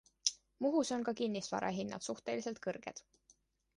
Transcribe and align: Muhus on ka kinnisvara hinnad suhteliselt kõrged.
Muhus 0.65 0.91
on 0.95 1.03
ka 1.09 1.13
kinnisvara 1.21 1.69
hinnad 1.81 2.07
suhteliselt 2.09 2.63
kõrged. 2.65 3.05